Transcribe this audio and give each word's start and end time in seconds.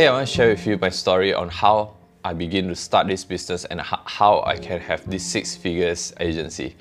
Hey, 0.00 0.08
I 0.08 0.12
want 0.12 0.28
to 0.28 0.34
share 0.34 0.48
with 0.48 0.66
you 0.66 0.78
my 0.78 0.88
story 0.88 1.34
on 1.34 1.50
how 1.50 1.92
I 2.24 2.32
begin 2.32 2.68
to 2.68 2.74
start 2.74 3.06
this 3.06 3.22
business 3.22 3.66
and 3.66 3.82
how 3.82 4.42
I 4.46 4.56
can 4.56 4.80
have 4.80 5.04
this 5.04 5.22
six 5.22 5.54
figures 5.54 6.14
agency. 6.18 6.74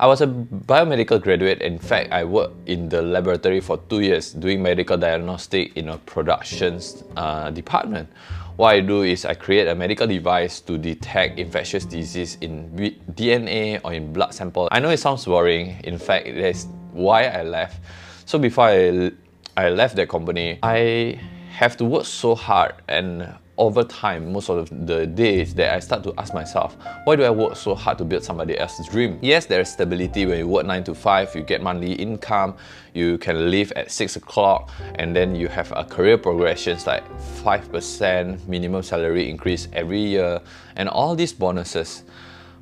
I 0.00 0.08
was 0.08 0.20
a 0.20 0.26
biomedical 0.26 1.22
graduate. 1.22 1.62
In 1.62 1.78
fact, 1.78 2.10
I 2.10 2.24
worked 2.24 2.68
in 2.68 2.88
the 2.88 3.02
laboratory 3.02 3.60
for 3.60 3.78
two 3.88 4.00
years 4.00 4.32
doing 4.32 4.64
medical 4.64 4.96
diagnostic 4.96 5.76
in 5.76 5.90
a 5.90 5.98
productions 5.98 7.04
uh, 7.16 7.52
department. 7.52 8.08
What 8.56 8.74
I 8.74 8.80
do 8.80 9.02
is 9.02 9.24
I 9.24 9.34
create 9.34 9.68
a 9.68 9.74
medical 9.76 10.08
device 10.08 10.58
to 10.62 10.76
detect 10.76 11.38
infectious 11.38 11.84
disease 11.84 12.36
in 12.40 12.68
DNA 13.12 13.80
or 13.84 13.92
in 13.92 14.12
blood 14.12 14.34
sample. 14.34 14.68
I 14.72 14.80
know 14.80 14.90
it 14.90 14.98
sounds 14.98 15.24
boring. 15.24 15.78
In 15.84 15.98
fact, 15.98 16.26
that's 16.34 16.66
why 16.90 17.26
I 17.26 17.44
left. 17.44 17.80
So 18.24 18.40
before 18.40 18.64
I, 18.64 19.12
I 19.56 19.68
left 19.68 19.94
that 19.94 20.08
company, 20.08 20.58
I 20.64 21.20
have 21.56 21.74
to 21.74 21.86
work 21.86 22.04
so 22.04 22.34
hard 22.34 22.74
and 22.86 23.34
over 23.58 23.82
time, 23.82 24.30
most 24.30 24.50
of 24.50 24.68
the 24.86 25.06
days 25.06 25.54
that 25.54 25.74
I 25.74 25.80
start 25.80 26.02
to 26.04 26.12
ask 26.18 26.34
myself, 26.34 26.76
why 27.04 27.16
do 27.16 27.24
I 27.24 27.30
work 27.30 27.56
so 27.56 27.74
hard 27.74 27.96
to 27.96 28.04
build 28.04 28.22
somebody 28.22 28.58
else's 28.58 28.88
dream? 28.88 29.18
Yes, 29.22 29.46
there's 29.46 29.70
stability 29.70 30.26
when 30.26 30.38
you 30.38 30.48
work 30.48 30.66
9 30.66 30.84
to 30.84 30.94
5, 30.94 31.34
you 31.34 31.40
get 31.42 31.62
monthly 31.62 31.94
income, 31.94 32.56
you 32.92 33.16
can 33.16 33.50
leave 33.50 33.72
at 33.72 33.90
6 33.90 34.16
o'clock, 34.16 34.70
and 34.96 35.16
then 35.16 35.34
you 35.34 35.48
have 35.48 35.72
a 35.74 35.84
career 35.84 36.18
progressions 36.18 36.86
like 36.86 37.02
5% 37.42 38.46
minimum 38.46 38.82
salary 38.82 39.30
increase 39.30 39.68
every 39.72 40.00
year, 40.00 40.38
and 40.76 40.90
all 40.90 41.16
these 41.16 41.32
bonuses. 41.32 42.02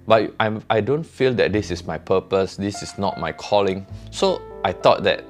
But 0.07 0.33
I'm, 0.39 0.63
I 0.71 0.81
don't 0.81 1.05
feel 1.05 1.35
that 1.35 1.53
this 1.53 1.73
is 1.73 1.85
my 1.85 1.99
purpose, 1.99 2.55
this 2.55 2.85
is 2.85 2.97
not 2.99 3.19
my 3.19 3.33
calling. 3.33 3.87
So 4.13 4.41
I 4.65 4.71
thought 4.71 5.03
that 5.03 5.25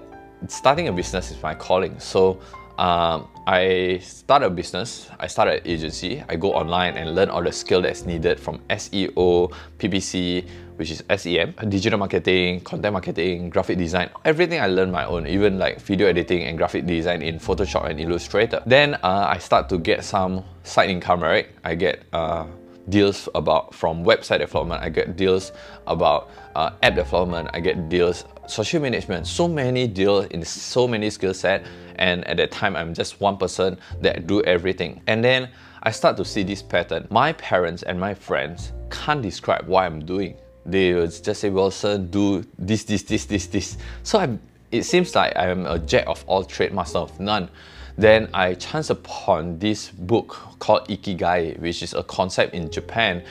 starting 0.48 0.88
a 0.88 0.92
business 0.92 1.30
is 1.30 1.42
my 1.42 1.54
calling. 1.54 1.98
So 1.98 2.38
um, 2.78 3.28
I 3.46 3.98
started 4.02 4.46
a 4.46 4.50
business, 4.50 5.08
I 5.20 5.26
started 5.26 5.60
an 5.60 5.68
agency, 5.68 6.24
I 6.28 6.36
go 6.36 6.52
online 6.52 6.96
and 6.96 7.14
learn 7.14 7.28
all 7.28 7.42
the 7.42 7.52
skill 7.52 7.82
that's 7.82 8.06
needed 8.06 8.40
from 8.40 8.58
SEO, 8.70 9.52
PPC, 9.78 10.48
which 10.76 10.90
is 10.90 11.04
SEM, 11.16 11.54
digital 11.68 11.98
marketing, 11.98 12.60
content 12.60 12.92
marketing, 12.92 13.50
graphic 13.50 13.78
design, 13.78 14.10
everything 14.24 14.60
I 14.60 14.66
learned 14.66 14.92
my 14.92 15.04
own, 15.04 15.26
even 15.26 15.58
like 15.58 15.80
video 15.80 16.08
editing 16.08 16.44
and 16.44 16.58
graphic 16.58 16.86
design 16.86 17.22
in 17.22 17.38
Photoshop 17.38 17.88
and 17.88 18.00
Illustrator. 18.00 18.62
Then 18.66 18.94
uh, 18.94 19.26
I 19.28 19.38
start 19.38 19.68
to 19.68 19.78
get 19.78 20.04
some 20.04 20.42
side 20.64 20.90
income, 20.90 21.22
right? 21.22 21.48
I 21.62 21.74
get 21.74 22.02
uh, 22.12 22.46
deals 22.88 23.28
about 23.34 23.74
from 23.74 24.04
website 24.04 24.38
development, 24.38 24.82
I 24.82 24.88
get 24.88 25.16
deals 25.16 25.52
about 25.86 26.30
uh, 26.54 26.70
app 26.82 26.94
development, 26.94 27.50
I 27.52 27.60
get 27.60 27.88
deals 27.88 28.24
social 28.46 28.80
management, 28.80 29.26
so 29.26 29.48
many 29.48 29.86
deals 29.86 30.26
in 30.26 30.44
so 30.44 30.86
many 30.86 31.10
skill 31.10 31.34
set 31.34 31.64
and 31.96 32.26
at 32.26 32.36
that 32.38 32.50
time 32.50 32.76
I'm 32.76 32.94
just 32.94 33.20
one 33.20 33.36
person 33.36 33.78
that 34.00 34.26
do 34.26 34.42
everything. 34.42 35.00
And 35.06 35.24
then 35.24 35.50
I 35.82 35.90
start 35.90 36.16
to 36.16 36.24
see 36.24 36.42
this 36.42 36.62
pattern. 36.62 37.06
My 37.10 37.32
parents 37.34 37.82
and 37.82 37.98
my 37.98 38.14
friends 38.14 38.72
can't 38.90 39.22
describe 39.22 39.66
what 39.66 39.84
I'm 39.84 40.04
doing. 40.04 40.36
They 40.66 40.94
will 40.94 41.06
just 41.06 41.40
say, 41.40 41.50
Wilson, 41.50 42.10
do 42.10 42.44
this, 42.58 42.84
this, 42.84 43.02
this, 43.02 43.26
this, 43.26 43.46
this. 43.46 43.76
So 44.02 44.18
I'm, 44.18 44.40
it 44.72 44.84
seems 44.84 45.14
like 45.14 45.36
I'm 45.36 45.66
a 45.66 45.78
jack 45.78 46.06
of 46.06 46.24
all 46.26 46.42
trade, 46.42 46.72
master 46.72 46.98
of 46.98 47.20
none. 47.20 47.50
Then 47.96 48.28
I 48.34 48.54
chanced 48.54 48.90
upon 48.90 49.58
this 49.58 49.90
book 49.90 50.36
called 50.58 50.88
Ikigai, 50.88 51.58
which 51.60 51.82
is 51.82 51.94
a 51.94 52.02
concept 52.02 52.54
in 52.54 52.70
Japan 52.70 53.22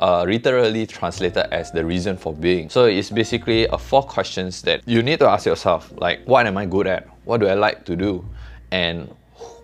uh, 0.00 0.24
literally 0.24 0.86
translated 0.86 1.46
as 1.50 1.70
the 1.72 1.84
reason 1.84 2.16
for 2.16 2.34
being. 2.34 2.68
So 2.68 2.84
it's 2.84 3.10
basically 3.10 3.66
a 3.66 3.78
four 3.78 4.02
questions 4.02 4.62
that 4.62 4.82
you 4.86 5.02
need 5.02 5.18
to 5.20 5.28
ask 5.28 5.46
yourself, 5.46 5.92
like 5.96 6.24
what 6.24 6.46
am 6.46 6.56
I 6.56 6.66
good 6.66 6.86
at? 6.86 7.08
What 7.24 7.40
do 7.40 7.46
I 7.46 7.54
like 7.54 7.84
to 7.86 7.96
do? 7.96 8.24
And 8.70 9.14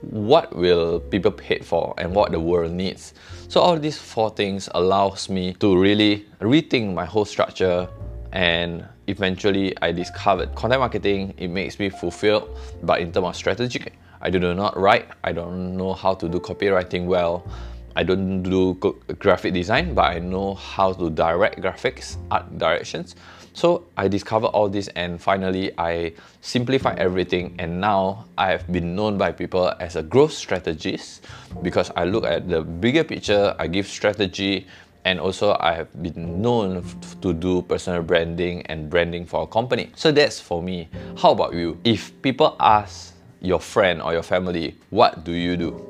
what 0.01 0.55
will 0.55 1.01
people 1.01 1.31
pay 1.31 1.59
for 1.61 1.95
and 1.99 2.15
what 2.15 2.31
the 2.31 2.41
world 2.41 2.73
needs. 2.73 3.15
So 3.49 3.61
all 3.61 3.79
these 3.79 3.99
four 3.99 4.31
things 4.31 4.69
allows 4.75 5.29
me 5.29 5.55
to 5.55 5.79
really 5.79 6.27
rethink 6.41 6.95
my 6.95 7.05
whole 7.05 7.25
structure 7.25 7.89
and 8.33 8.87
eventually 9.07 9.75
I 9.81 9.93
discovered 9.93 10.55
content 10.55 10.81
marketing, 10.81 11.35
it 11.39 11.49
makes 11.49 11.79
me 11.79 11.89
fulfilled, 11.89 12.57
but 12.83 13.01
in 13.01 13.13
terms 13.13 13.27
of 13.27 13.37
strategic, 13.37 13.95
I 14.29 14.31
do 14.31 14.41
not 14.53 14.77
write, 14.77 15.09
I 15.25 15.33
don't 15.33 15.75
know 15.75 15.95
how 15.95 16.13
to 16.13 16.29
do 16.29 16.39
copywriting 16.39 17.07
well, 17.07 17.49
I 17.97 18.03
don't 18.03 18.43
do 18.43 18.75
graphic 19.19 19.55
design, 19.55 19.95
but 19.95 20.05
I 20.05 20.19
know 20.19 20.53
how 20.53 20.93
to 20.93 21.09
direct 21.09 21.63
graphics, 21.63 22.19
art 22.31 22.59
directions. 22.59 23.17
So 23.55 23.87
I 23.97 24.07
discovered 24.07 24.49
all 24.49 24.69
this 24.69 24.89
and 24.89 25.19
finally 25.19 25.73
I 25.79 26.13
simplify 26.43 26.93
everything 26.99 27.55
and 27.59 27.81
now 27.81 28.27
I 28.37 28.51
have 28.51 28.71
been 28.71 28.95
known 28.95 29.17
by 29.17 29.33
people 29.33 29.73
as 29.81 29.97
a 29.97 30.03
growth 30.03 30.33
strategist 30.33 31.25
because 31.63 31.91
I 31.97 32.05
look 32.05 32.27
at 32.27 32.51
the 32.51 32.61
bigger 32.61 33.05
picture, 33.05 33.57
I 33.59 33.67
give 33.67 33.89
strategy 33.89 34.67
and 35.07 35.19
also 35.19 35.57
I 35.59 35.73
have 35.73 36.03
been 36.03 36.43
known 36.43 36.85
to 37.23 37.33
do 37.33 37.63
personal 37.63 38.03
branding 38.03 38.61
and 38.67 38.91
branding 38.91 39.25
for 39.25 39.45
a 39.45 39.47
company. 39.47 39.91
So 39.97 40.13
that's 40.13 40.39
for 40.39 40.63
me. 40.63 40.91
How 41.17 41.33
about 41.33 41.55
you? 41.55 41.81
If 41.83 42.13
people 42.21 42.57
ask 42.61 43.15
your 43.41 43.61
friend 43.61 44.03
or 44.03 44.13
your 44.13 44.23
family, 44.23 44.77
what 44.91 45.25
do 45.25 45.33
you 45.33 45.57
do? 45.57 45.85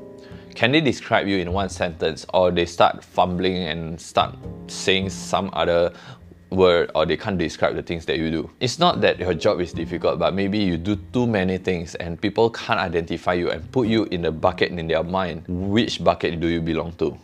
Can 0.55 0.73
they 0.73 0.81
describe 0.81 1.29
you 1.29 1.39
in 1.39 1.53
one 1.53 1.69
sentence 1.69 2.27
or 2.35 2.51
they 2.51 2.67
start 2.67 3.05
fumbling 3.05 3.57
and 3.69 4.01
start 4.01 4.35
saying 4.67 5.11
some 5.11 5.51
other 5.53 5.93
word 6.51 6.91
or 6.95 7.07
they 7.07 7.17
can't 7.17 7.39
describe 7.39 7.75
the 7.77 7.83
things 7.83 8.07
that 8.07 8.19
you 8.19 8.31
do. 8.31 8.51
It's 8.61 8.79
not 8.79 9.01
that 9.03 9.19
your 9.19 9.35
job 9.35 9.61
is 9.61 9.73
difficult, 9.73 10.19
but 10.19 10.35
maybe 10.35 10.59
you 10.59 10.77
do 10.77 10.97
too 11.13 11.27
many 11.27 11.59
things 11.59 11.95
and 11.97 12.21
people 12.21 12.51
can't 12.51 12.81
identify 12.81 13.35
you 13.35 13.51
and 13.51 13.71
put 13.73 13.89
you 13.89 14.05
in 14.05 14.23
the 14.23 14.33
bucket 14.33 14.73
in 14.73 14.87
their 14.87 15.03
mind. 15.03 15.45
Which 15.49 16.03
bucket 16.03 16.41
do 16.41 16.49
you 16.49 16.61
belong 16.61 16.93
to? 16.93 17.17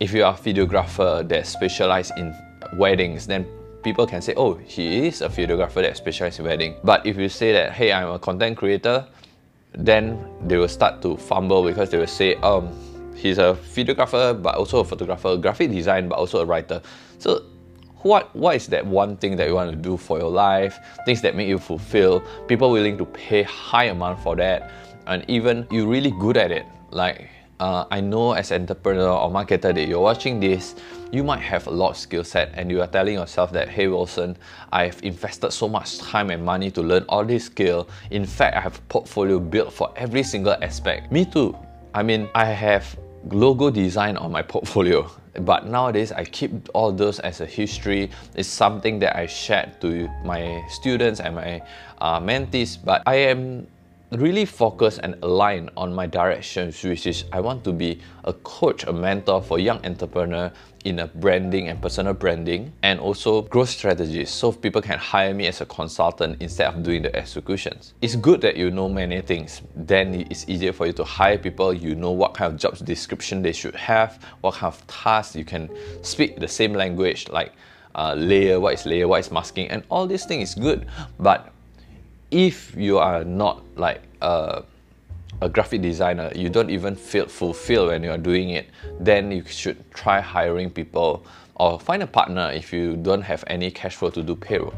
If 0.00 0.12
you 0.12 0.24
are 0.24 0.34
a 0.34 0.36
videographer 0.36 1.26
that 1.28 1.46
specializes 1.46 2.12
in 2.16 2.34
weddings, 2.76 3.26
then 3.26 3.46
people 3.82 4.06
can 4.06 4.20
say, 4.20 4.34
oh, 4.36 4.54
he 4.54 5.06
is 5.06 5.22
a 5.22 5.28
videographer 5.28 5.82
that 5.82 5.96
specializes 5.96 6.40
in 6.40 6.46
wedding. 6.46 6.76
But 6.82 7.06
if 7.06 7.16
you 7.16 7.28
say 7.28 7.52
that, 7.52 7.72
hey, 7.72 7.92
I'm 7.92 8.10
a 8.10 8.18
content 8.18 8.56
creator, 8.56 9.06
then 9.74 10.18
they 10.46 10.56
will 10.56 10.68
start 10.68 11.02
to 11.02 11.16
fumble 11.16 11.64
because 11.64 11.90
they 11.90 11.98
will 11.98 12.06
say, 12.06 12.34
um, 12.36 12.68
he's 13.14 13.38
a 13.38 13.56
videographer, 13.74 14.40
but 14.40 14.54
also 14.54 14.80
a 14.80 14.84
photographer, 14.84 15.36
graphic 15.36 15.70
design, 15.70 16.08
but 16.08 16.18
also 16.18 16.40
a 16.40 16.44
writer. 16.44 16.82
So 17.18 17.42
what 18.02 18.34
what 18.34 18.56
is 18.56 18.66
that 18.66 18.84
one 18.84 19.16
thing 19.16 19.36
that 19.36 19.48
you 19.48 19.54
want 19.54 19.70
to 19.70 19.76
do 19.76 19.96
for 19.96 20.18
your 20.18 20.30
life 20.30 20.78
things 21.04 21.22
that 21.22 21.36
make 21.36 21.48
you 21.48 21.58
fulfill 21.58 22.20
people 22.48 22.70
willing 22.70 22.98
to 22.98 23.04
pay 23.06 23.42
high 23.44 23.84
amount 23.84 24.18
for 24.20 24.34
that 24.34 24.72
and 25.06 25.24
even 25.28 25.66
you're 25.70 25.86
really 25.86 26.10
good 26.20 26.36
at 26.36 26.50
it 26.50 26.66
like 26.90 27.28
uh, 27.62 27.86
I 27.92 28.00
know 28.00 28.32
as 28.32 28.50
entrepreneur 28.50 29.08
or 29.08 29.30
marketer 29.30 29.72
that 29.72 29.86
you're 29.86 30.00
watching 30.00 30.40
this, 30.40 30.74
you 31.12 31.22
might 31.22 31.38
have 31.38 31.68
a 31.68 31.70
lot 31.70 31.90
of 31.90 31.96
skill 31.96 32.24
set 32.24 32.50
and 32.54 32.68
you 32.72 32.80
are 32.82 32.88
telling 32.88 33.14
yourself 33.14 33.52
that, 33.52 33.68
hey 33.68 33.86
Wilson, 33.86 34.36
I've 34.72 35.00
invested 35.04 35.52
so 35.52 35.68
much 35.68 35.98
time 35.98 36.30
and 36.30 36.44
money 36.44 36.72
to 36.72 36.82
learn 36.82 37.04
all 37.08 37.24
this 37.24 37.44
skill. 37.44 37.88
In 38.10 38.26
fact, 38.26 38.56
I 38.56 38.60
have 38.60 38.78
a 38.78 38.80
portfolio 38.88 39.38
built 39.38 39.72
for 39.72 39.92
every 39.94 40.24
single 40.24 40.56
aspect. 40.60 41.12
Me 41.12 41.24
too. 41.24 41.56
I 41.94 42.02
mean, 42.02 42.28
I 42.34 42.46
have 42.46 42.98
logo 43.30 43.70
design 43.70 44.16
on 44.16 44.32
my 44.32 44.42
portfolio. 44.54 45.08
But 45.42 45.66
nowadays, 45.66 46.10
I 46.10 46.24
keep 46.24 46.68
all 46.74 46.90
those 46.90 47.20
as 47.20 47.40
a 47.40 47.46
history. 47.46 48.10
It's 48.34 48.48
something 48.48 48.98
that 48.98 49.16
I 49.16 49.26
shared 49.26 49.80
to 49.82 50.10
my 50.24 50.64
students 50.68 51.20
and 51.20 51.36
my 51.36 51.62
uh, 52.00 52.18
mentees. 52.18 52.76
But 52.84 53.02
I 53.06 53.14
am 53.14 53.68
really 54.18 54.44
focus 54.44 54.98
and 54.98 55.16
align 55.22 55.70
on 55.76 55.94
my 55.94 56.06
directions, 56.06 56.82
which 56.82 57.06
is 57.06 57.24
I 57.32 57.40
want 57.40 57.64
to 57.64 57.72
be 57.72 58.00
a 58.24 58.32
coach, 58.32 58.84
a 58.84 58.92
mentor 58.92 59.42
for 59.42 59.58
young 59.58 59.84
entrepreneur 59.84 60.52
in 60.84 60.98
a 60.98 61.06
branding 61.06 61.68
and 61.68 61.80
personal 61.80 62.12
branding 62.12 62.72
and 62.82 62.98
also 62.98 63.42
growth 63.42 63.68
strategies 63.68 64.30
so 64.30 64.50
people 64.50 64.82
can 64.82 64.98
hire 64.98 65.32
me 65.32 65.46
as 65.46 65.60
a 65.60 65.66
consultant 65.66 66.36
instead 66.40 66.66
of 66.66 66.82
doing 66.82 67.02
the 67.02 67.14
executions. 67.14 67.94
It's 68.02 68.16
good 68.16 68.40
that 68.40 68.56
you 68.56 68.70
know 68.70 68.88
many 68.88 69.20
things. 69.20 69.62
Then 69.76 70.26
it's 70.28 70.48
easier 70.48 70.72
for 70.72 70.86
you 70.86 70.92
to 70.94 71.04
hire 71.04 71.38
people. 71.38 71.72
You 71.72 71.94
know 71.94 72.10
what 72.10 72.34
kind 72.34 72.52
of 72.52 72.58
job 72.58 72.76
description 72.84 73.42
they 73.42 73.52
should 73.52 73.76
have, 73.76 74.24
what 74.40 74.54
kind 74.54 74.72
of 74.72 74.86
tasks 74.86 75.36
you 75.36 75.44
can 75.44 75.70
speak 76.02 76.38
the 76.38 76.48
same 76.48 76.72
language 76.72 77.28
like 77.28 77.52
uh, 77.94 78.14
layer, 78.14 78.58
what 78.58 78.74
is 78.74 78.86
layer, 78.86 79.06
what 79.06 79.20
is 79.20 79.30
masking, 79.30 79.68
and 79.68 79.82
all 79.88 80.06
these 80.06 80.24
things 80.24 80.50
is 80.50 80.54
good. 80.54 80.86
But 81.18 81.51
if 82.32 82.74
you 82.74 82.98
are 82.98 83.24
not 83.24 83.62
like 83.76 84.02
a, 84.22 84.64
a 85.42 85.48
graphic 85.48 85.82
designer, 85.82 86.32
you 86.34 86.48
don't 86.48 86.70
even 86.70 86.96
feel 86.96 87.26
fulfilled 87.26 87.88
when 87.88 88.02
you 88.02 88.10
are 88.10 88.18
doing 88.18 88.50
it, 88.50 88.70
then 88.98 89.30
you 89.30 89.44
should 89.44 89.78
try 89.92 90.20
hiring 90.20 90.70
people 90.70 91.24
or 91.56 91.78
find 91.78 92.02
a 92.02 92.06
partner 92.06 92.50
if 92.52 92.72
you 92.72 92.96
don't 92.96 93.22
have 93.22 93.44
any 93.46 93.70
cash 93.70 93.96
flow 93.96 94.10
to 94.10 94.22
do 94.22 94.34
payroll. 94.34 94.74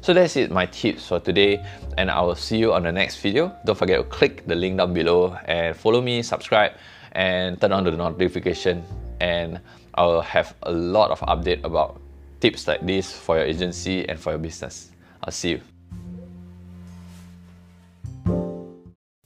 So 0.00 0.12
that's 0.12 0.36
it, 0.36 0.50
my 0.50 0.66
tips 0.66 1.08
for 1.08 1.20
today, 1.20 1.64
and 1.98 2.10
I 2.10 2.20
will 2.22 2.34
see 2.34 2.56
you 2.58 2.72
on 2.72 2.82
the 2.82 2.92
next 2.92 3.20
video. 3.20 3.54
Don't 3.64 3.76
forget 3.76 3.98
to 3.98 4.04
click 4.04 4.46
the 4.46 4.54
link 4.54 4.78
down 4.78 4.94
below 4.94 5.36
and 5.44 5.76
follow 5.76 6.00
me, 6.00 6.22
subscribe, 6.22 6.72
and 7.12 7.60
turn 7.60 7.72
on 7.72 7.84
the 7.84 7.92
notification. 7.92 8.82
And 9.20 9.60
I 9.94 10.04
will 10.04 10.22
have 10.22 10.54
a 10.62 10.72
lot 10.72 11.10
of 11.10 11.20
update 11.20 11.64
about 11.64 12.00
tips 12.40 12.66
like 12.66 12.84
this 12.84 13.12
for 13.12 13.36
your 13.36 13.46
agency 13.46 14.08
and 14.08 14.18
for 14.18 14.30
your 14.30 14.38
business. 14.38 14.90
I'll 15.22 15.32
see 15.32 15.50
you. 15.50 15.73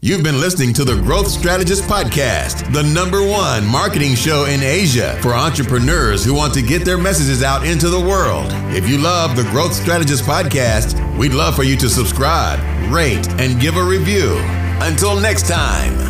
You've 0.08 0.22
been 0.22 0.40
listening 0.40 0.72
to 0.72 0.84
the 0.84 0.94
Growth 1.02 1.28
Strategist 1.28 1.82
Podcast, 1.82 2.72
the 2.72 2.82
number 2.82 3.22
one 3.22 3.66
marketing 3.66 4.14
show 4.14 4.46
in 4.46 4.62
Asia 4.62 5.18
for 5.20 5.34
entrepreneurs 5.34 6.24
who 6.24 6.32
want 6.32 6.54
to 6.54 6.62
get 6.62 6.86
their 6.86 6.96
messages 6.96 7.42
out 7.42 7.66
into 7.66 7.90
the 7.90 8.00
world. 8.00 8.46
If 8.74 8.88
you 8.88 8.96
love 8.96 9.36
the 9.36 9.42
Growth 9.50 9.74
Strategist 9.74 10.24
Podcast, 10.24 10.96
we'd 11.18 11.34
love 11.34 11.54
for 11.54 11.62
you 11.62 11.76
to 11.76 11.90
subscribe, 11.90 12.58
rate, 12.90 13.28
and 13.32 13.60
give 13.60 13.76
a 13.76 13.84
review. 13.84 14.38
Until 14.80 15.20
next 15.20 15.46
time. 15.46 16.07